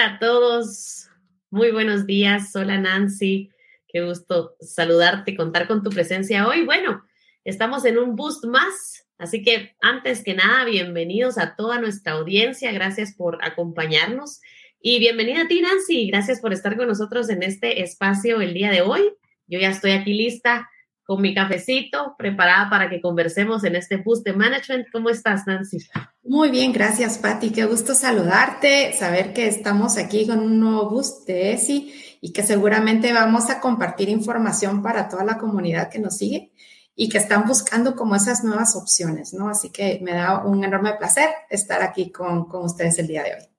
[0.00, 1.10] Hola a todos,
[1.50, 2.56] muy buenos días.
[2.56, 3.50] Hola Nancy,
[3.86, 6.64] qué gusto saludarte, contar con tu presencia hoy.
[6.64, 7.04] Bueno,
[7.44, 12.72] estamos en un boost más, así que antes que nada, bienvenidos a toda nuestra audiencia.
[12.72, 14.40] Gracias por acompañarnos
[14.80, 16.06] y bienvenida a ti Nancy.
[16.06, 19.02] Gracias por estar con nosotros en este espacio el día de hoy.
[19.48, 20.70] Yo ya estoy aquí lista
[21.10, 24.86] con mi cafecito, preparada para que conversemos en este boost de management.
[24.92, 25.78] ¿Cómo estás, Nancy?
[26.22, 27.50] Muy bien, gracias, Patti.
[27.50, 32.44] Qué gusto saludarte, saber que estamos aquí con un nuevo boost de ESI y que
[32.44, 36.52] seguramente vamos a compartir información para toda la comunidad que nos sigue
[36.94, 39.48] y que están buscando como esas nuevas opciones, ¿no?
[39.48, 43.34] Así que me da un enorme placer estar aquí con, con ustedes el día de
[43.34, 43.49] hoy.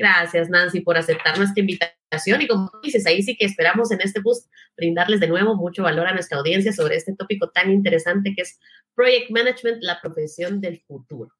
[0.00, 2.40] Gracias, Nancy, por aceptar nuestra invitación.
[2.40, 6.06] Y como dices, ahí sí que esperamos en este boost brindarles de nuevo mucho valor
[6.06, 8.58] a nuestra audiencia sobre este tópico tan interesante que es
[8.94, 11.34] Project Management, la profesión del futuro.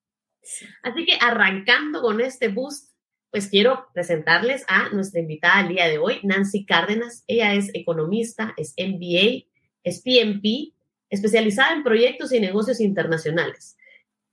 [0.83, 2.91] Así que arrancando con este boost,
[3.31, 7.25] pues quiero presentarles a nuestra invitada el día de hoy, Nancy Cárdenas.
[7.29, 9.47] Ella es economista, es MBA,
[9.85, 10.75] es PMP,
[11.09, 13.79] especializada en proyectos y negocios internacionales.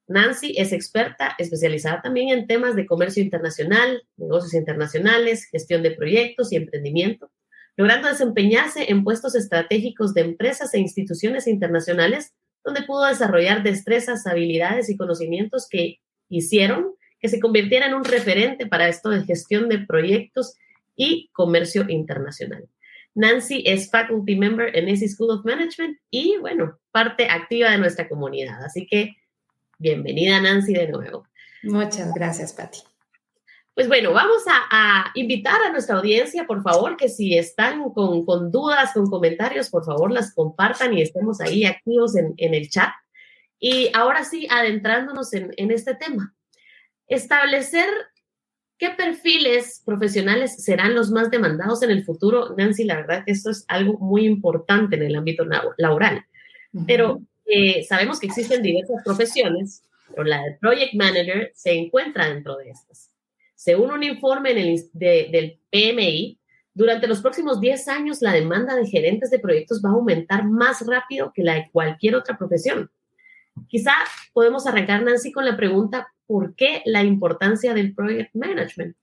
[0.08, 6.52] Nancy es experta especializada también en temas de comercio internacional, negocios internacionales, gestión de proyectos
[6.52, 7.30] y emprendimiento,
[7.76, 12.34] logrando desempeñarse en puestos estratégicos de empresas e instituciones internacionales,
[12.64, 16.00] donde pudo desarrollar destrezas, habilidades y conocimientos que
[16.30, 20.56] hicieron que se convirtiera en un referente para esto de gestión de proyectos
[20.96, 22.68] y comercio internacional.
[23.16, 28.08] Nancy es faculty member en ESI School of Management y, bueno, parte activa de nuestra
[28.08, 28.64] comunidad.
[28.64, 29.16] Así que
[29.80, 31.28] Bienvenida Nancy de nuevo.
[31.62, 32.80] Muchas gracias, Patti.
[33.76, 38.94] Pues bueno, vamos a, invitar a nuestra audiencia, por favor, que si están con, dudas,
[38.94, 42.90] con comentarios, por favor las compartan y estemos ahí activos en, el chat.
[43.60, 46.34] Y ahora sí, adentrándonos en, en este tema,
[47.08, 47.88] establecer
[48.80, 52.56] qué perfiles profesionales serán los más demandados en el futuro.
[52.58, 55.46] Nancy, la verdad que esto es algo muy importante en el ámbito
[55.78, 56.26] laboral.
[56.88, 62.58] Pero eh, sabemos que existen diversas profesiones, pero la de Project Manager se encuentra dentro
[62.58, 63.12] de estas.
[63.56, 66.40] Según un informe del PMI,
[66.74, 70.86] durante los próximos 10 años la demanda de gerentes de proyectos va a aumentar más
[70.86, 72.92] rápido que la de cualquier otra profesión.
[73.68, 73.94] Quizá
[74.34, 78.96] podemos arrancar, Nancy, con la pregunta, ¿por qué la importancia del Project Management?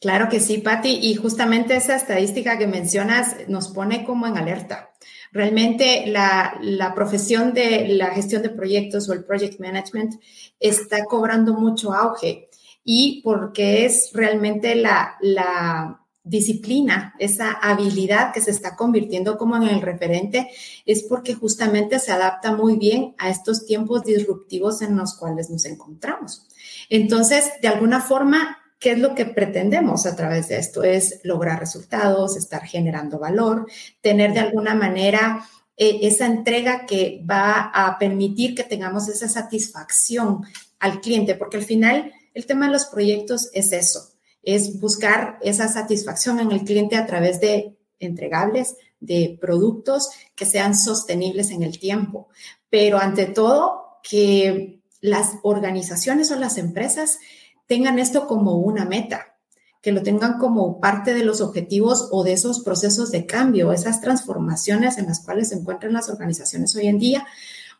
[0.00, 4.92] Claro que sí, Patti, y justamente esa estadística que mencionas nos pone como en alerta.
[5.32, 10.14] Realmente la, profesión de la gestión de proyectos o el project management
[10.58, 12.48] está cobrando mucho auge
[12.84, 19.62] y porque es realmente la, la disciplina, esa habilidad que se está convirtiendo como en
[19.64, 20.50] el referente,
[20.84, 25.64] es porque justamente se adapta muy bien a estos tiempos disruptivos en los cuales nos
[25.64, 26.46] encontramos.
[26.90, 30.84] Entonces, de alguna forma, ¿Qué es lo que pretendemos a través de esto?
[30.84, 33.66] Es lograr resultados, estar generando valor,
[34.00, 35.44] tener de alguna manera
[35.76, 40.44] eh, esa entrega que va a permitir que tengamos esa satisfacción
[40.78, 44.12] al cliente, porque al final el tema de los proyectos es eso,
[44.42, 50.74] es buscar esa satisfacción en el cliente a través de entregables, de productos que sean
[50.74, 52.28] sostenibles en el tiempo,
[52.70, 57.18] pero ante todo que las organizaciones o las empresas
[57.68, 59.36] tengan esto como una meta,
[59.80, 64.00] que lo tengan como parte de los objetivos o de esos procesos de cambio, esas
[64.00, 67.26] transformaciones en las cuales se encuentran las organizaciones hoy en día,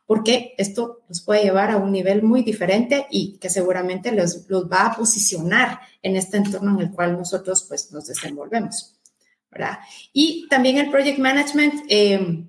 [0.06, 4.71] porque esto los puede llevar a un nivel muy diferente y que seguramente los, los
[4.71, 8.94] va a posicionar en este entorno en el cual nosotros pues nos desenvolvemos.
[9.50, 9.78] ¿verdad?
[10.12, 12.44] Y también el project management, eh,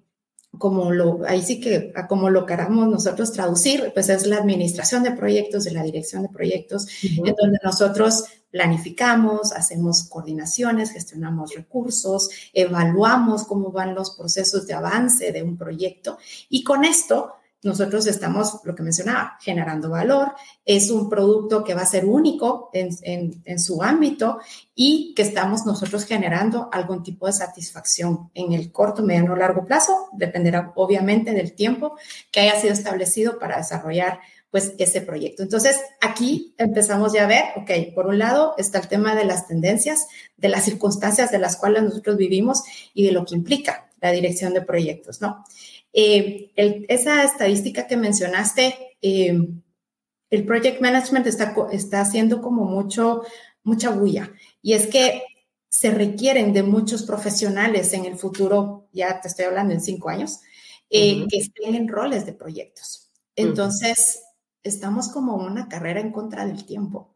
[0.57, 5.11] como lo, ahí sí que como lo queramos nosotros traducir, pues es la administración de
[5.11, 13.43] proyectos, de la dirección de proyectos, en donde nosotros planificamos, hacemos coordinaciones, gestionamos recursos, evaluamos
[13.43, 16.17] cómo van los procesos de avance de un proyecto.
[16.49, 20.33] Y con esto nosotros estamos, lo que mencionaba, generando valor.
[20.65, 24.39] Es un producto que va a ser único en, su ámbito
[24.73, 29.65] y que estamos nosotros generando algún tipo de satisfacción en el corto, mediano o largo
[29.65, 30.09] plazo.
[30.13, 31.97] Dependerá obviamente del tiempo
[32.31, 34.19] que haya sido establecido para desarrollar
[34.51, 35.43] pues ese proyecto.
[35.43, 39.47] Entonces, aquí empezamos ya a ver, ok, por un lado está el tema de las
[39.47, 40.07] tendencias,
[40.37, 42.63] de las circunstancias de las cuales nosotros vivimos
[42.93, 45.43] y de lo que implica la dirección de proyectos, ¿no?
[45.93, 49.37] Eh, esa estadística que mencionaste, eh,
[50.29, 53.23] el project management está, está haciendo como mucho,
[53.63, 54.31] mucha bulla.
[54.61, 55.23] Y es que
[55.69, 60.39] se requieren de muchos profesionales en el futuro, ya te estoy hablando en cinco años,
[60.89, 63.09] eh, que estén en roles de proyectos.
[63.35, 64.23] Entonces,
[64.63, 67.15] estamos como una carrera en contra del tiempo,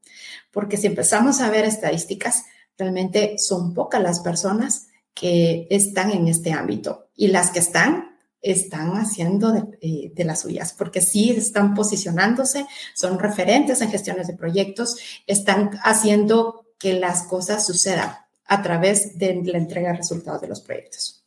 [0.51, 2.45] porque si empezamos a ver estadísticas,
[2.77, 8.91] realmente son pocas las personas que están en este ámbito y las que están están
[8.97, 14.35] haciendo de, eh, de, las suyas, porque sí están posicionándose, son referentes en gestiones de
[14.35, 18.11] proyectos, están haciendo que las cosas sucedan
[18.45, 21.23] a través de la entrega de resultados de los proyectos.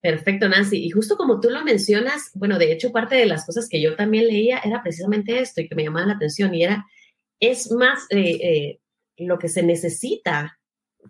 [0.00, 0.84] Perfecto, Nancy.
[0.84, 3.96] Y justo como tú lo mencionas, bueno, de hecho, parte de las cosas que yo
[3.96, 6.86] también leía era precisamente esto y que me llamaba la atención y era,
[7.40, 8.80] es más eh, eh,
[9.16, 10.57] lo que se necesita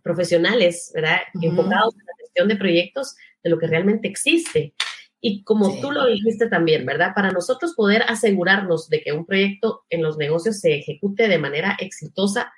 [0.02, 1.18] profesionales, ¿verdad?
[1.40, 4.74] Enfocados en la gestión de proyectos de lo que realmente existe.
[5.20, 7.12] Y como tú lo dijiste también, ¿verdad?
[7.14, 11.76] Para nosotros poder asegurarnos de que un proyecto en los negocios se ejecute de manera
[11.80, 12.52] exitosa,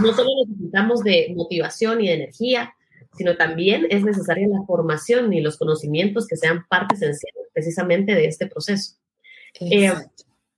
[0.00, 2.74] no solo necesitamos de motivación y de energía,
[3.16, 8.26] sino también es necesaria la formación y los conocimientos que sean parte esencial precisamente de
[8.26, 8.94] este proceso.
[9.60, 9.92] Eh,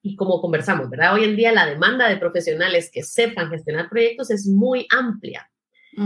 [0.03, 1.15] y como conversamos, ¿verdad?
[1.15, 5.51] Hoy en día la demanda de profesionales que sepan gestionar proyectos es muy amplia.
[5.97, 6.03] ¿Qué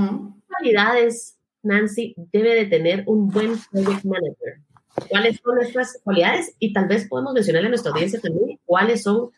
[0.46, 4.60] cualidades, Nancy, debe de tener un buen project manager?
[5.08, 6.54] ¿Cuáles son estas cualidades?
[6.58, 9.31] Y tal vez podemos mencionarle a nuestra audiencia también cuáles son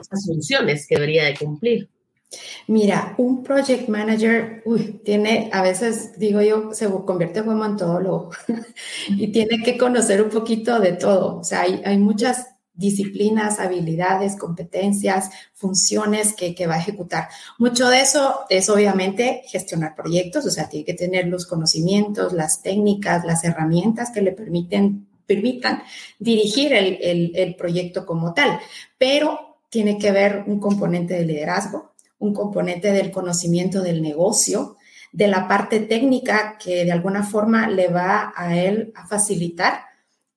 [0.00, 1.88] estas funciones que debería de cumplir.
[2.66, 4.62] Mira, un project manager
[5.02, 8.30] tiene, a veces digo yo, se convierte como en todólogo
[9.08, 11.38] y tiene que conocer un poquito de todo.
[11.38, 17.28] O sea, hay, hay muchas disciplinas, habilidades, competencias, funciones que, que, va a ejecutar.
[17.58, 22.62] Mucho de eso es obviamente gestionar proyectos, o sea, tiene que tener los conocimientos, las
[22.62, 25.82] técnicas, las herramientas que le permiten, permitan
[26.20, 28.60] dirigir el, el, el proyecto como tal,
[28.96, 34.76] pero tiene que haber un componente de liderazgo, un componente del conocimiento del negocio,
[35.10, 39.80] de la parte técnica que de alguna forma le va a él a facilitar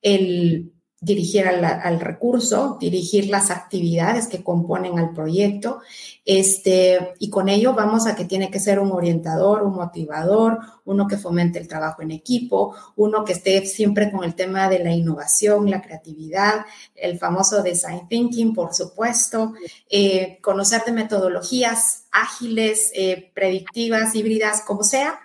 [0.02, 5.82] el dirigir al, recurso, dirigir las actividades que componen al proyecto,
[6.24, 11.08] este, y con ello vamos a que tiene que ser un orientador, un motivador, uno
[11.08, 14.92] que fomente el trabajo en equipo, uno que esté siempre con el tema de la
[14.92, 19.54] innovación, la creatividad, el famoso design thinking, por supuesto,
[19.90, 25.20] eh, conocer de metodologías ágiles, eh, predictivas, híbridas, como sea,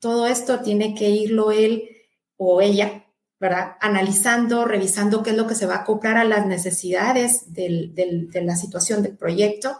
[0.00, 1.88] todo esto tiene que irlo él
[2.36, 3.03] o ella
[3.80, 8.56] Analizando, revisando qué es lo que se va a acoplar a las necesidades de la
[8.56, 9.78] situación del proyecto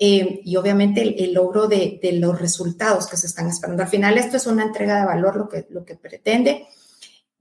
[0.00, 3.82] eh, y obviamente el, logro de, los resultados que se están esperando.
[3.82, 6.68] Al final esto es una entrega de valor lo que, lo que pretende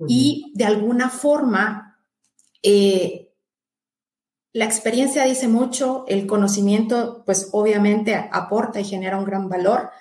[0.08, 2.00] y de alguna forma
[2.64, 3.32] eh,
[4.54, 9.92] la experiencia dice mucho, el conocimiento pues obviamente aporta y genera un gran valor,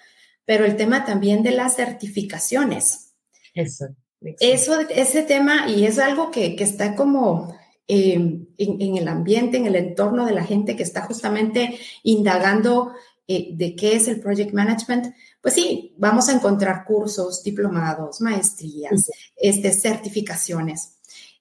[0.47, 3.15] pero el tema también de las certificaciones.
[3.53, 3.89] Eso.
[4.21, 9.67] Eso, ese tema, y es algo que, que está como em, en, el ambiente, en
[9.67, 12.93] el entorno de la gente que está justamente indagando
[13.29, 19.11] eh, de qué es el project management, pues sí, vamos a encontrar cursos, diplomados, maestrías,
[19.37, 20.95] este, certificaciones.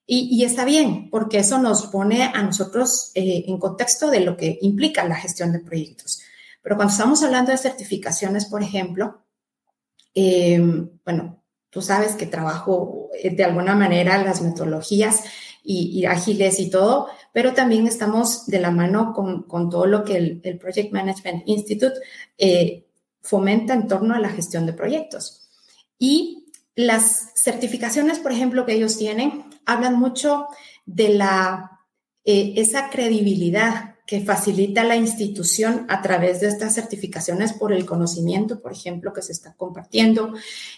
[0.06, 4.38] Y, y, está bien, porque eso nos pone a nosotros eh, en contexto de lo
[4.38, 6.22] que implica la gestión de proyectos.
[6.62, 9.24] Pero cuando estamos hablando de certificaciones, por ejemplo,
[10.14, 11.44] em, bueno,
[11.76, 15.26] Tú sabes que trabajo eh, de alguna manera las metodologías
[15.62, 20.58] y, ágiles y todo, pero también estamos de la mano con, todo lo que el,
[20.58, 21.96] Project Management Institute
[22.38, 22.86] eh,
[23.22, 25.50] fomenta en torno a la gestión de proyectos.
[26.00, 30.48] Y las certificaciones, por ejemplo, que ellos tienen, hablan mucho
[30.86, 31.82] de la,
[32.24, 38.60] eh, esa credibilidad que facilita la institución a través de estas certificaciones por el conocimiento,
[38.60, 40.34] por ejemplo, que se está compartiendo.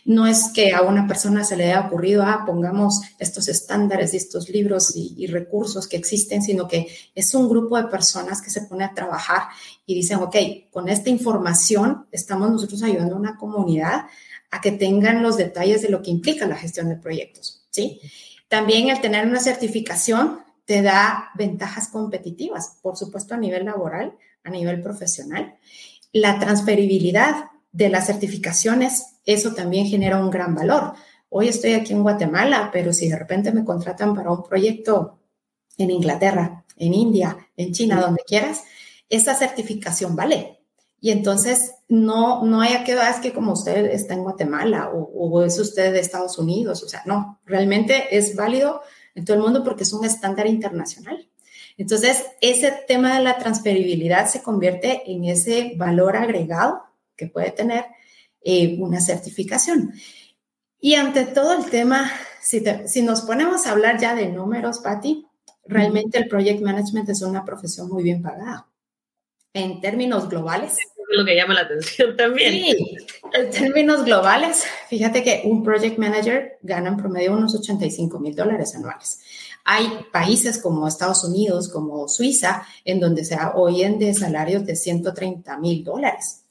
[0.05, 4.17] No es que a una persona se le haya ocurrido, ah, pongamos estos estándares y
[4.17, 8.61] estos libros y, recursos que existen, sino que es un grupo de personas que se
[8.61, 9.43] pone a trabajar
[9.85, 10.35] y dicen, ok,
[10.71, 14.05] con esta información estamos nosotros ayudando a una comunidad
[14.51, 17.99] a que tengan los detalles de lo que implica la gestión de proyectos, ¿sí?
[18.47, 24.49] También el tener una certificación te da ventajas competitivas, por supuesto a nivel laboral, a
[24.49, 25.55] nivel profesional.
[26.11, 30.91] La transferibilidad de las certificaciones, eso también genera un gran valor.
[31.29, 35.19] Hoy estoy aquí en Guatemala, pero si de repente me contratan para un proyecto
[35.77, 38.63] en Inglaterra, en India, en China, donde quieras,
[39.07, 40.59] esa certificación vale.
[40.99, 45.03] Y entonces no, no haya que, ah, es que como usted está en Guatemala o,
[45.13, 48.81] o es usted de Estados Unidos, o sea, no, realmente es válido
[49.17, 51.27] en todo el mundo porque es un estándar internacional.
[51.75, 56.83] Entonces, ese tema de la transferibilidad se convierte en ese valor agregado
[57.15, 57.85] que puede tener
[58.41, 59.91] eh, una certificación.
[60.79, 62.11] Y ante todo el tema,
[62.43, 65.25] si, si, nos ponemos a hablar ya de números, Patti,
[65.65, 68.67] realmente el project management es una profesión muy bien pagada.
[69.51, 70.77] En términos globales,
[71.09, 72.51] es lo que llama la atención también.
[72.51, 72.97] Sí,
[73.33, 78.75] en términos globales, fíjate que un project manager gana en promedio unos 85 mil dólares
[78.75, 79.19] anuales.
[79.63, 85.57] Hay países como Estados Unidos, como Suiza, en donde se oyen de salarios de 130
[85.57, 86.45] mil dólares.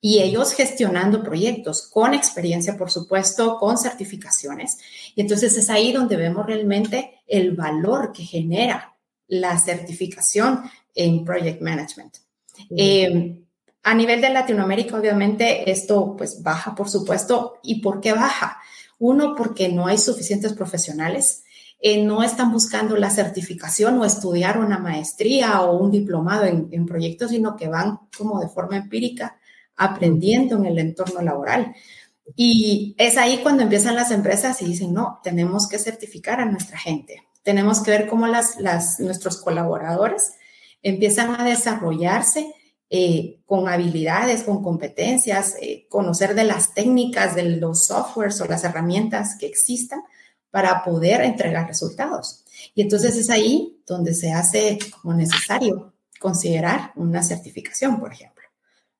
[0.00, 4.78] Y ellos gestionando proyectos con experiencia, por supuesto, con certificaciones.
[5.14, 8.96] Y entonces es ahí donde vemos realmente el valor que genera
[9.28, 10.62] la certificación
[10.94, 12.16] en project management.
[12.76, 13.38] Eh,
[13.82, 17.58] a nivel de Latinoamérica, obviamente, esto pues baja, por supuesto.
[17.62, 18.58] ¿Y por qué baja?
[18.98, 21.42] Uno, porque no hay suficientes profesionales.
[21.80, 27.32] Eh, no están buscando la certificación o estudiar una maestría o un diplomado en, proyectos,
[27.32, 29.36] sino que van como de forma empírica
[29.76, 31.74] aprendiendo en el entorno laboral.
[32.36, 36.78] Y es ahí cuando empiezan las empresas y dicen, no, tenemos que certificar a nuestra
[36.78, 37.24] gente.
[37.42, 40.34] Tenemos que ver cómo las, las, nuestros colaboradores
[40.82, 42.54] empiezan a desarrollarse
[42.94, 48.64] eh, con habilidades, con competencias, eh, conocer de las técnicas, de los softwares o las
[48.64, 50.02] herramientas que existan
[50.50, 52.44] para poder entregar resultados.
[52.74, 58.42] Y entonces es ahí donde se hace como necesario considerar una certificación, por ejemplo.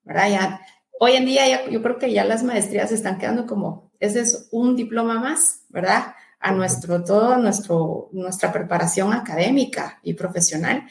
[0.04, 0.30] ¿verdad?
[0.30, 0.61] Ya,
[0.99, 4.75] hoy en día yo creo que ya las maestrías están quedando como, ese es un
[4.75, 6.14] diploma más, ¿verdad?
[6.40, 10.88] A nuestro, todo nuestro, nuestra preparación académica y profesional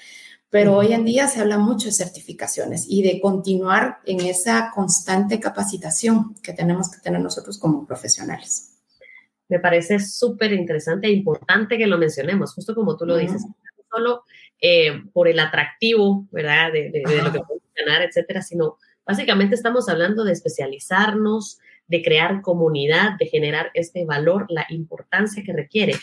[0.51, 5.39] pero hoy en día se habla mucho de certificaciones y de continuar en esa constante
[5.39, 8.77] capacitación que tenemos que tener nosotros como profesionales.
[9.47, 13.83] Me parece súper interesante e importante que lo mencionemos, justo como tú lo dices, no
[13.89, 14.23] solo
[14.59, 16.73] eh, por el atractivo, ¿verdad?
[16.73, 22.01] De, de, de lo que podemos ganar, etcétera, sino básicamente estamos hablando de especializarnos, de
[22.01, 25.95] crear comunidad, de generar este valor, la importancia que requiere.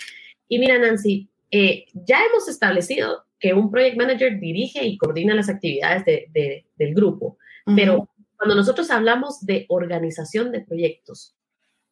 [0.48, 5.48] Y mira, Nancy, eh, ya hemos establecido que un project manager dirige y coordina las
[5.48, 7.38] actividades de, del grupo,
[7.76, 11.36] pero cuando nosotros hablamos de organización de proyectos,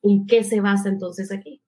[0.03, 1.61] ¿en qué se basa entonces aquí?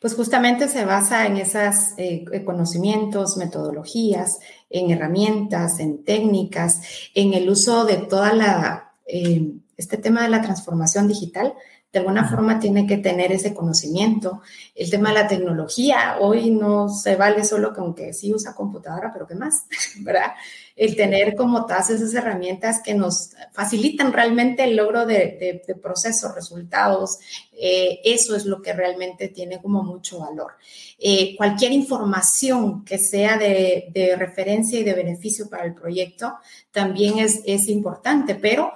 [0.00, 6.80] Pues justamente se basa en esos eh, conocimientos, metodologías, en herramientas, en técnicas,
[7.14, 11.54] en el uso de toda la, eh, este tema de la transformación digital
[11.94, 14.42] de alguna forma tiene que tener ese conocimiento.
[14.74, 19.12] El tema de la tecnología, hoy no se vale solo con que sí usa computadora,
[19.12, 19.62] pero ¿qué más?
[20.00, 20.32] ¿Verdad?
[20.74, 27.20] El tener como todas esas herramientas que nos facilitan realmente el logro de, procesos, resultados,
[27.52, 30.54] eh, eso es lo que realmente tiene como mucho valor.
[30.98, 36.34] Eh, cualquier información que sea de, referencia y de beneficio para el proyecto
[36.72, 38.72] también es, es importante, pero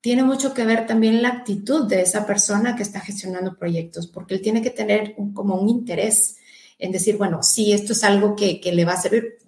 [0.00, 4.34] tiene mucho que ver también la actitud de esa persona que está gestionando proyectos, porque
[4.34, 6.36] él tiene que tener como un interés
[6.78, 9.38] en decir, bueno, sí, esto es algo que, que le va a servir.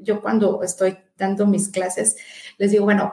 [0.00, 2.16] Yo cuando estoy dando mis clases,
[2.58, 3.12] les digo, bueno,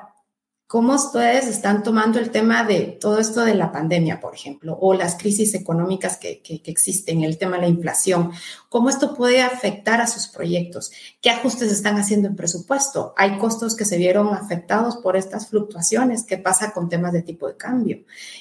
[0.73, 4.95] ¿Cómo ustedes están tomando el tema de todo esto de la pandemia, por ejemplo, o
[4.95, 8.31] las crisis económicas que, existen, el tema de la inflación?
[8.69, 10.91] ¿Cómo esto puede afectar a sus proyectos?
[11.21, 13.13] ¿Qué ajustes están haciendo en presupuesto?
[13.17, 16.23] Hay costos que se vieron afectados por estas fluctuaciones.
[16.23, 17.99] ¿Qué pasa con temas de tipo de cambio?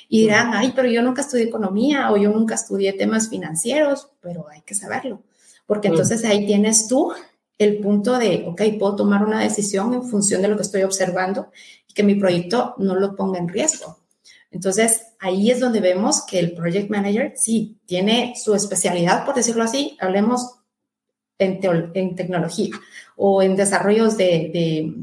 [0.09, 4.49] Y dirán, ay, pero yo nunca estudié economía o yo nunca estudié temas financieros, pero
[4.49, 5.23] hay que saberlo,
[5.67, 7.12] porque entonces ahí tienes tú
[7.59, 11.51] el punto de, ok, puedo tomar una decisión en función de lo que estoy observando
[11.95, 13.99] que mi proyecto no lo ponga en riesgo.
[14.51, 19.65] Entonces, ahí es donde vemos que el project manager sí tiene su especialidad, por decirlo
[19.65, 20.59] así, hablemos
[21.39, 21.61] en,
[21.95, 22.77] en tecnología
[23.17, 24.95] o en desarrollos de, de,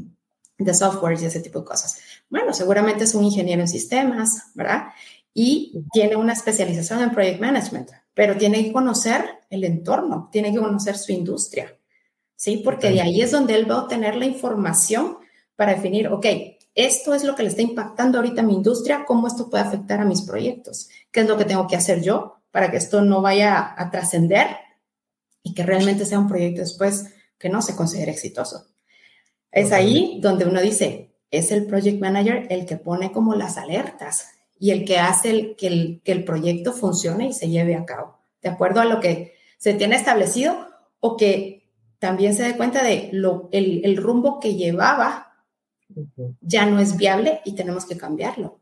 [0.58, 1.98] de software y ese tipo de cosas.
[2.28, 4.88] Bueno, seguramente es un ingeniero en sistemas, ¿verdad?
[5.34, 10.60] Y tiene una especialización en project management, pero tiene que conocer el entorno, tiene que
[10.60, 11.76] conocer su industria,
[12.36, 12.62] ¿sí?
[12.64, 15.18] Porque de ahí es donde él va a obtener la información
[15.56, 16.26] para definir, ok,
[16.84, 20.00] esto es lo que le está impactando ahorita a mi industria, cómo esto puede afectar
[20.00, 23.22] a mis proyectos, qué es lo que tengo que hacer yo para que esto no
[23.22, 24.48] vaya a trascender
[25.42, 28.66] y que realmente sea un proyecto después que no se considere exitoso.
[29.50, 34.28] Es ahí donde uno dice, es el project manager el que pone como las alertas
[34.58, 37.84] y el que hace el, que, el, que el proyecto funcione y se lleve a
[37.84, 40.68] cabo, de acuerdo a lo que se tiene establecido
[41.00, 41.68] o que
[41.98, 45.29] también se dé cuenta de lo, el, el rumbo que llevaba
[46.40, 48.60] ya no es viable y tenemos que cambiarlo.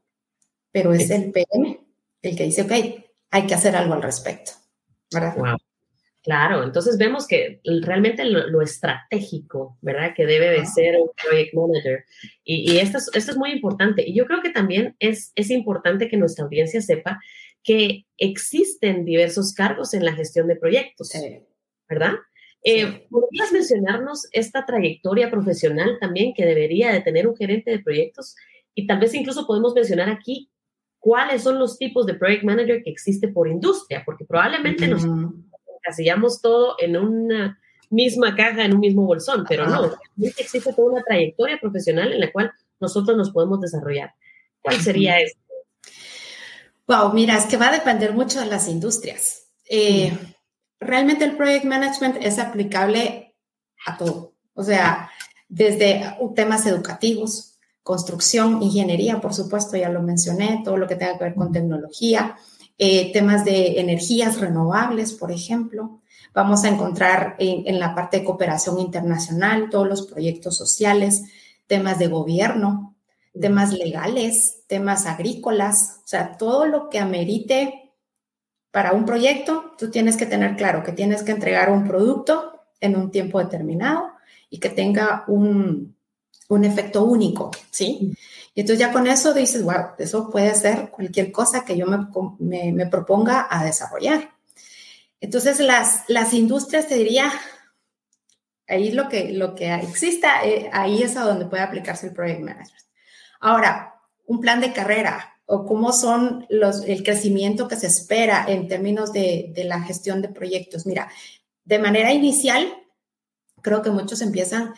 [0.71, 1.81] Pero es el PM
[2.23, 2.73] el que dice, ok,
[3.31, 4.53] hay que hacer algo al respecto.
[5.13, 5.57] ¿verdad?
[6.23, 10.13] Claro, entonces vemos que realmente lo, estratégico, ¿verdad?
[10.15, 12.05] Que debe de ser un project manager.
[12.45, 14.05] Y, esto, es, esto, es, muy importante.
[14.07, 17.19] Y yo creo que también es, es importante que nuestra audiencia sepa
[17.63, 21.13] que existen diversos cargos en la gestión de proyectos,
[21.89, 22.15] ¿verdad?
[22.71, 28.37] Eh, ¿Podrías mencionarnos esta trayectoria profesional también que debería de tener un gerente de proyectos
[28.75, 30.51] y tal vez incluso podemos mencionar aquí
[30.99, 36.43] cuáles son los tipos de project manager que existe por industria, porque probablemente nos encasillamos
[36.43, 37.59] todo en una
[37.89, 42.31] misma caja, en un mismo bolsón, pero no, existe toda una trayectoria profesional en la
[42.31, 44.13] cual nosotros nos podemos desarrollar.
[44.61, 45.41] ¿Cuál sería esto?
[46.87, 49.49] Wow, mira, es que va a depender mucho de las industrias.
[49.71, 50.13] Eh,
[50.81, 53.37] realmente el project management es aplicable
[53.87, 55.11] a todo, o sea,
[55.49, 61.25] desde temas educativos, construcción, ingeniería, por supuesto, ya lo mencioné, todo lo que tenga que
[61.25, 62.37] ver con tecnología,
[62.77, 66.01] eh, temas de energías renovables, por ejemplo.
[66.35, 71.23] Vamos a encontrar en, la parte de cooperación internacional todos los proyectos sociales,
[71.67, 72.95] temas de gobierno,
[73.41, 77.88] temas legales, temas agrícolas, o sea, todo lo que amerite
[78.71, 82.97] para un proyecto, tú tienes que tener claro que tienes que entregar un producto en
[82.97, 84.13] un tiempo determinado
[84.51, 85.97] y que tenga un,
[86.49, 88.17] un efecto único, ¿sí?
[88.55, 92.73] Y entonces ya con eso dices, wow, eso puede ser cualquier cosa que yo me,
[92.73, 94.31] me, proponga a desarrollar.
[95.21, 97.31] Entonces las, las industrias, te diría,
[98.67, 102.41] ahí lo que, lo que exista, eh, ahí es a donde puede aplicarse el Project
[102.41, 102.85] Management.
[103.41, 103.95] Ahora,
[104.27, 109.13] un plan de carrera o cómo son los, el crecimiento que se espera en términos
[109.13, 110.85] de, de la gestión de proyectos.
[110.87, 111.11] Mira,
[111.65, 112.69] de manera inicial,
[113.63, 114.75] creo que muchos empiezan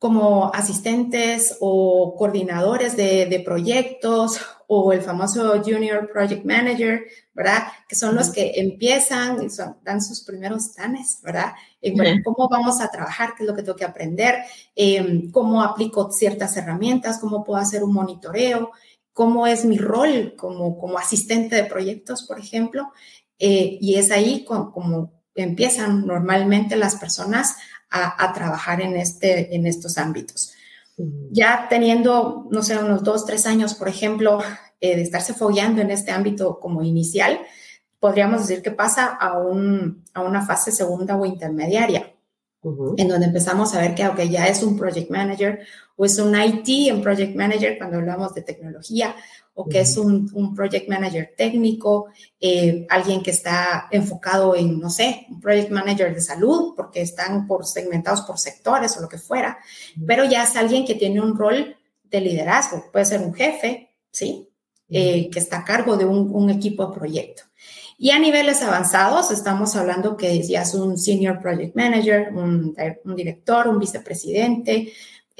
[0.00, 7.64] como asistentes o coordinadores de, proyectos o el famoso Junior Project Manager, ¿verdad?
[7.86, 9.48] Que son los que empiezan y
[9.82, 11.52] dan sus primeros tanes, ¿verdad?
[12.24, 14.36] cómo vamos a trabajar, qué es lo que tengo que aprender,
[14.74, 18.70] em, cómo aplico ciertas herramientas, cómo puedo hacer un monitoreo,
[19.20, 22.90] cómo es mi rol como, como asistente de proyectos, por ejemplo.
[23.38, 27.56] Eh, y es ahí como empiezan normalmente las personas
[27.90, 30.54] a, trabajar en, este, en estos ámbitos.
[31.30, 34.38] Ya teniendo, no sé, unos dos, tres años, por ejemplo,
[34.80, 37.40] eh, de estarse fogueando en este ámbito como inicial,
[37.98, 42.14] podríamos decir que pasa a, un, a una fase segunda o intermediaria,
[42.96, 45.60] en donde empezamos a ver que, aunque ya es un project manager
[46.00, 49.14] o es un IT en project manager cuando hablamos de tecnología,
[49.52, 52.06] o que es un, un project manager técnico,
[52.40, 57.46] eh, alguien que está enfocado en, no sé, un project manager de salud, porque están
[57.46, 59.58] por segmentados por sectores o lo que fuera,
[60.06, 64.48] pero ya es alguien que tiene un rol de liderazgo, puede ser un jefe, ¿sí?
[64.88, 67.42] Eh, que está a cargo de un, un, equipo de proyecto.
[67.98, 73.16] Y a niveles avanzados, estamos hablando que ya es un senior project manager, un, un
[73.16, 74.90] director, un vicepresidente,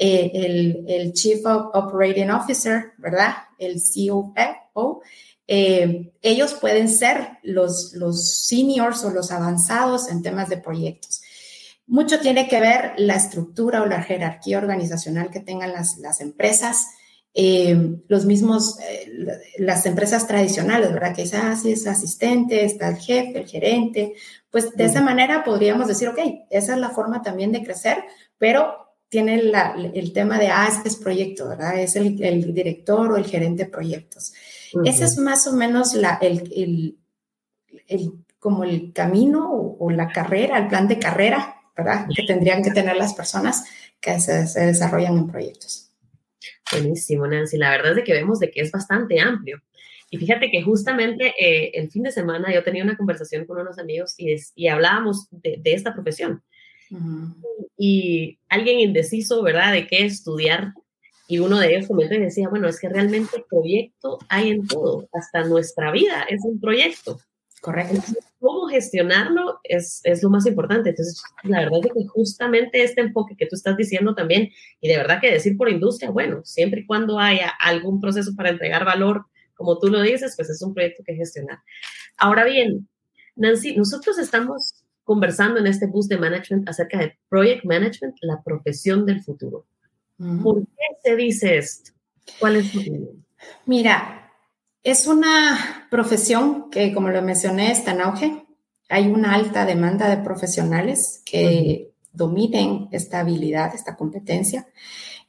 [0.03, 3.35] eh, el, el, Chief Operating Officer, ¿verdad?
[3.59, 5.03] El COO.
[5.45, 11.21] Eh, ellos pueden ser los, los seniors o los avanzados en temas de proyectos.
[11.85, 16.87] Mucho tiene que ver la estructura o la jerarquía organizacional que tengan las, las empresas.
[17.35, 18.77] Eh, los mismos,
[19.59, 21.15] las empresas tradicionales, ¿verdad?
[21.15, 24.15] Que ah, sí, es asistente, está el jefe, el gerente.
[24.49, 26.17] Pues de esa manera podríamos decir, ok,
[26.49, 28.03] esa es la forma también de crecer,
[28.39, 29.41] pero tiene
[29.93, 31.77] el tema de, ah, este es proyecto, ¿verdad?
[31.77, 32.15] Es el,
[32.53, 34.33] director o el gerente de proyectos.
[34.85, 36.97] Ese es más o menos la, el,
[37.89, 42.07] el, como el camino o, la carrera, el plan de carrera, ¿verdad?
[42.15, 43.65] Que tendrían que tener las personas
[43.99, 45.91] que se, desarrollan en proyectos.
[46.71, 47.57] Buenísimo, Nancy.
[47.57, 49.61] La verdad es que vemos de que es bastante amplio.
[50.09, 53.77] Y fíjate que justamente eh, el fin de semana yo tenía una conversación con unos
[53.77, 56.41] amigos y, y hablábamos de, de, esta profesión
[57.77, 60.73] y alguien indeciso, ¿verdad?, de qué estudiar.
[61.27, 64.67] Y uno de ellos comentó y decía, bueno, es que realmente el proyecto hay en
[64.67, 67.19] todo, hasta nuestra vida es un proyecto.
[67.61, 68.01] Correcto.
[68.39, 70.89] cómo gestionarlo es, es, lo más importante.
[70.89, 74.49] Entonces, la verdad es que justamente este enfoque que tú estás diciendo también,
[74.81, 78.49] y de verdad que decir por industria, bueno, siempre y cuando haya algún proceso para
[78.49, 81.59] entregar valor, como tú lo dices, pues es un proyecto que gestionar.
[82.17, 82.89] Ahora bien,
[83.35, 89.05] Nancy, nosotros estamos conversando en este bus de management acerca de project management, la profesión
[89.05, 89.65] del futuro.
[90.43, 91.91] ¿Por qué se dice esto?
[92.39, 93.25] ¿Cuál es tu opinión?
[93.65, 94.31] Mira,
[94.83, 98.45] es una profesión que, como lo mencioné, está en auge.
[98.89, 104.67] Hay una alta demanda de profesionales que dominen esta habilidad, esta competencia.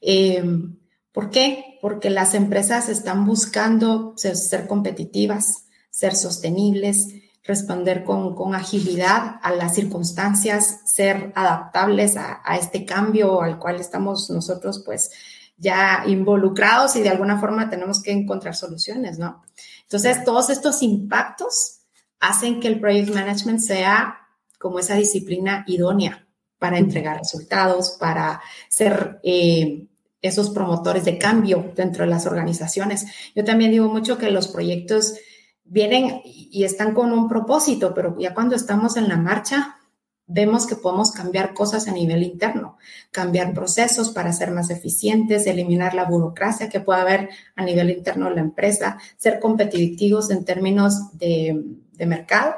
[0.00, 0.76] Em,
[1.12, 1.78] ¿Por qué?
[1.82, 7.06] Porque las empresas están buscando ser competitivas, ser sostenibles,
[7.44, 14.82] responder con, agilidad a las circunstancias, ser adaptables a, este cambio al cual estamos nosotros
[14.84, 15.10] pues
[15.56, 19.42] ya involucrados y de alguna forma tenemos que encontrar soluciones, ¿no?
[19.82, 21.80] Entonces, todos estos impactos
[22.20, 24.18] hacen que el project management sea
[24.58, 26.26] como esa disciplina idónea
[26.58, 29.86] para entregar resultados, para ser, eh,
[30.20, 33.06] esos promotores de cambio dentro de las organizaciones.
[33.34, 35.14] Yo también digo mucho que los proyectos
[35.64, 39.78] vienen y están con un propósito, pero ya cuando estamos en la marcha,
[40.26, 42.78] vemos que podemos cambiar cosas a nivel interno,
[43.10, 48.28] cambiar procesos para ser más eficientes, eliminar la burocracia que pueda haber a nivel interno
[48.28, 51.64] de la empresa, ser competitivos en términos de,
[52.06, 52.54] mercado.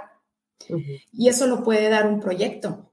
[1.13, 2.91] Y eso lo puede dar un proyecto.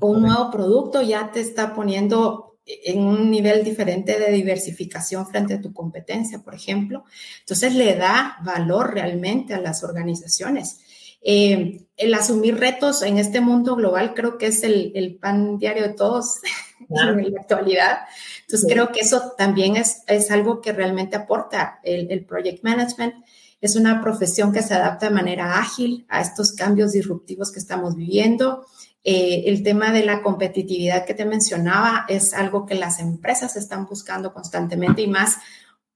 [0.00, 5.54] o Un nuevo producto ya te está poniendo en un nivel diferente de diversificación frente
[5.54, 7.04] a tu competencia, por ejemplo.
[7.40, 10.80] Entonces le da valor realmente a las organizaciones.
[11.24, 15.94] Eh, el asumir retos en este mundo global creo que es el, pan diario de
[15.94, 16.40] todos
[16.80, 17.98] en la actualidad.
[18.42, 23.14] Entonces creo que eso también es, es algo que realmente aporta el, el, project management.
[23.60, 27.94] Es una profesión que se adapta de manera ágil a estos cambios disruptivos que estamos
[27.94, 28.66] viviendo.
[29.04, 33.86] Eh, el tema de la competitividad que te mencionaba es algo que las empresas están
[33.86, 35.38] buscando constantemente y más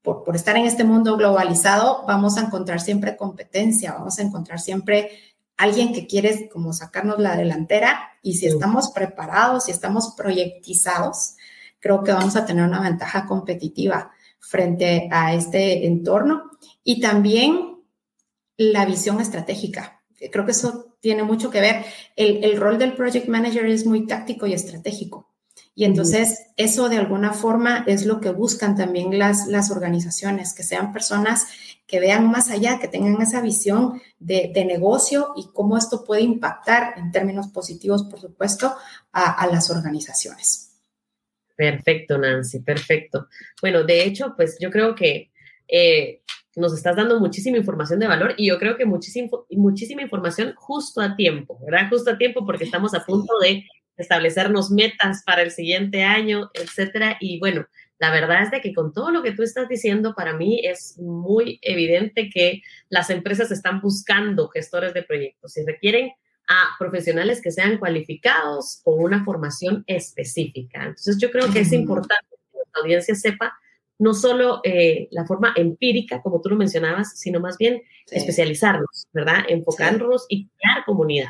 [0.02, 4.60] por, por, estar en este mundo globalizado, vamos a encontrar siempre competencia, vamos a encontrar
[4.60, 5.10] siempre
[5.56, 11.36] alguien que quiere como sacarnos la delantera y si estamos preparados, si estamos proyectizados,
[11.80, 16.50] creo que vamos a tener una ventaja competitiva frente a este entorno
[16.84, 17.82] y también
[18.56, 20.02] la visión estratégica.
[20.30, 21.84] Creo que eso tiene mucho que ver.
[22.16, 25.32] El, el rol del project manager es muy táctico y estratégico.
[25.78, 30.62] Y entonces eso de alguna forma es lo que buscan también las, las organizaciones, que
[30.62, 31.46] sean personas
[31.86, 36.94] que vean más allá, que tengan esa visión de, negocio y cómo esto puede impactar
[36.96, 38.74] en términos positivos, por supuesto,
[39.12, 40.72] a, las organizaciones.
[41.54, 43.28] Perfecto, Nancy, perfecto.
[43.60, 45.30] Bueno, de hecho, pues yo creo que
[45.68, 46.22] eh,
[46.56, 51.02] nos estás dando muchísima información de valor y yo creo que muchísima, muchísima información justo
[51.02, 51.88] a tiempo, ¿verdad?
[51.90, 53.64] Justo a tiempo porque estamos a punto de
[53.96, 57.18] establecernos metas para el siguiente año, etcétera.
[57.20, 57.66] Y bueno,
[57.98, 60.98] la verdad es de que con todo lo que tú estás diciendo, para mí es
[60.98, 66.12] muy evidente que las empresas están buscando gestores de proyectos y requieren
[66.48, 70.80] a profesionales que sean cualificados con una formación específica.
[70.80, 73.58] Entonces, yo creo que es importante que la audiencia sepa
[73.98, 79.44] no solo eh, la forma empírica, como tú lo mencionabas, sino más bien especializarnos, ¿verdad?
[79.48, 81.28] Enfocarnos y crear comunidad.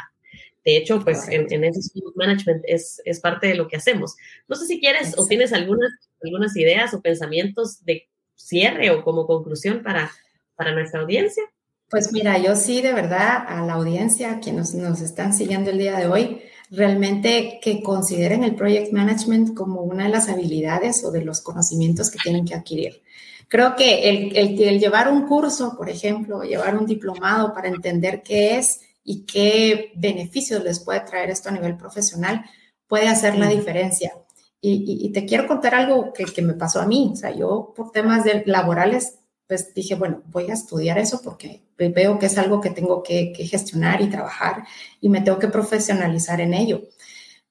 [0.65, 1.81] De hecho, pues en, en ese
[2.17, 4.17] management es, es, parte de lo que hacemos.
[4.49, 9.29] No sé si quieres o tienes algunas, algunas ideas o pensamientos de cierre o como
[9.29, 10.11] conclusión para,
[10.57, 11.45] para nuestra audiencia.
[11.89, 15.79] Pues mira, yo sí, de verdad, a la audiencia, que nos, nos están siguiendo el
[15.79, 21.11] día de hoy, realmente que consideren el project management como una de las habilidades o
[21.11, 23.03] de los conocimientos que tienen que adquirir.
[23.49, 28.23] Creo que el, el, el llevar un curso, por ejemplo, llevar un diplomado para entender
[28.23, 32.45] qué es y qué beneficios les puede traer esto a nivel profesional,
[32.89, 34.13] puede hacer la diferencia.
[34.61, 37.11] Y, te quiero contar algo que, me pasó a mí.
[37.13, 41.63] O sea, yo por temas de laborales, pues dije, bueno, voy a estudiar eso porque
[41.79, 44.65] veo que es algo que tengo que, que gestionar y trabajar
[45.01, 46.83] y me tengo que profesionalizar en ello.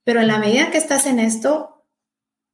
[0.04, 1.84] Pero en la medida que estás en esto,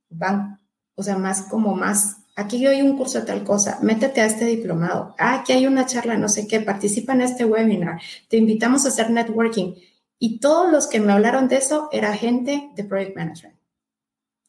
[0.09, 0.59] van,
[0.95, 4.25] o sea, más como más aquí yo hay un curso de tal cosa, métete a
[4.25, 8.37] este diplomado, ah, aquí hay una charla, no sé qué, participa en este webinar, te
[8.37, 9.75] invitamos a hacer networking.
[10.19, 13.55] Y todos los que me hablaron de eso era gente de Project Management.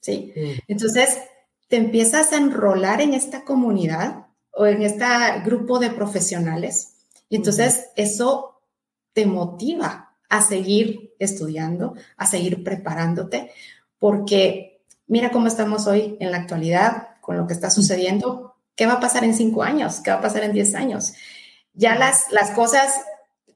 [0.01, 0.33] ¿Sí?
[0.37, 0.61] Mm.
[0.69, 1.19] Entonces,
[1.69, 5.07] te empiezas a enrolar en esta comunidad o en este
[5.45, 6.92] grupo de profesionales
[7.33, 8.61] y entonces eso
[9.15, 13.51] te motiva a seguir estudiando, a seguir preparándote,
[13.99, 18.95] porque mira cómo estamos hoy en la actualidad, con lo que está sucediendo, ¿qué va
[18.95, 20.01] a pasar en cinco años?
[20.05, 21.15] ¿Qué va a pasar en diez años?
[21.73, 23.01] Ya las, las cosas,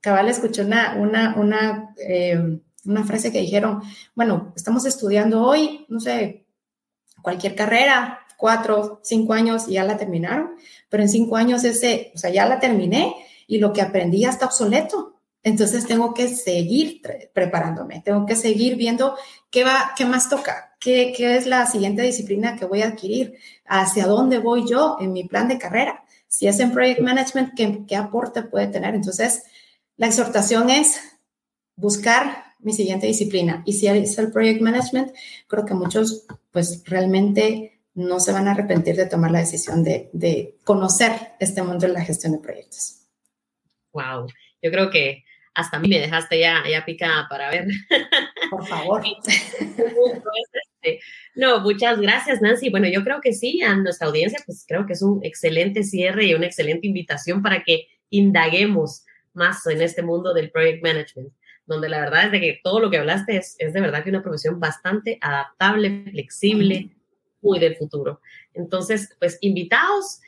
[0.01, 3.83] cabal escuché una, una, una, eh, una frase que dijeron,
[4.15, 6.47] bueno, estamos estudiando hoy, no sé,
[7.21, 10.53] cualquier carrera, cuatro, cinco años y ya la terminaron,
[10.89, 13.15] pero en cinco años ese, o sea, ya la terminé
[13.47, 15.15] y lo que aprendí ya está obsoleto.
[15.43, 17.01] Entonces tengo que seguir
[17.33, 19.17] preparándome, tengo que seguir viendo
[19.51, 23.39] qué va, qué más toca, qué, qué es la siguiente disciplina que voy a adquirir,
[23.65, 26.05] hacia dónde voy yo en mi plan de carrera.
[26.27, 28.97] Si es en project management, ¿qué, qué aporte puede tener?
[28.97, 29.45] Entonces,
[29.97, 31.01] la exhortación es
[31.77, 33.63] buscar mi siguiente disciplina.
[33.65, 35.13] Y si es el project management,
[35.47, 40.11] creo que muchos pues realmente no se van a arrepentir de tomar la decisión de,
[40.13, 43.06] de conocer este mundo de la gestión de proyectos.
[43.97, 44.27] Wow,
[44.63, 47.67] yo creo que hasta a mí me dejaste ya, ya picada para ver.
[48.51, 49.03] Por favor.
[50.83, 51.01] Este,
[51.35, 52.69] no, muchas gracias, Nancy.
[52.69, 56.27] Bueno, yo creo que sí, a nuestra audiencia, pues creo que es un excelente cierre
[56.27, 61.33] y una excelente invitación para que indaguemos más en este mundo del project management,
[61.65, 64.11] donde la verdad es de que todo lo que hablaste es, es de verdad que
[64.11, 66.91] una profesión bastante adaptable, flexible,
[67.41, 68.21] muy del futuro.
[68.55, 70.21] Entonces, pues invitados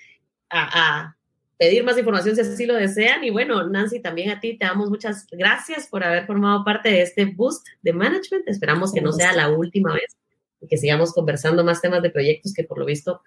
[0.50, 1.14] a,
[1.58, 3.24] pedir más información si así lo desean.
[3.24, 7.02] Y bueno, Nancy, también a ti te damos muchas gracias por haber formado parte de
[7.02, 8.48] este boost de management.
[8.48, 10.16] Esperamos que no sea la última vez
[10.60, 13.20] y que sigamos conversando más temas de proyectos que por lo visto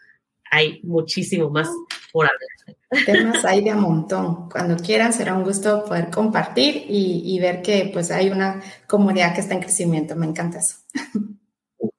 [0.50, 1.70] hay muchísimo más
[2.12, 3.06] por hablar.
[3.06, 4.50] Temas hay de un montón.
[4.50, 9.34] Cuando quieran será un gusto poder compartir y, y ver que pues hay una comunidad
[9.34, 10.16] que está en crecimiento.
[10.16, 10.78] Me encanta eso.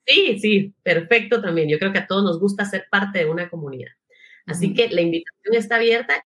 [0.05, 1.68] Sí, sí, perfecto también.
[1.68, 3.92] Yo creo que a todos nos gusta ser parte de una comunidad.
[4.46, 6.24] Así que la invitación está abierta